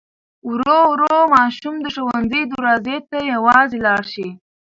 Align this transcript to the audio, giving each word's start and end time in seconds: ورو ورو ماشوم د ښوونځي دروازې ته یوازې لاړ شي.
ورو 0.49 0.77
ورو 0.91 1.15
ماشوم 1.35 1.75
د 1.81 1.85
ښوونځي 1.95 2.41
دروازې 2.51 2.97
ته 3.09 3.17
یوازې 3.33 3.77
لاړ 3.85 4.01
شي. 4.13 4.27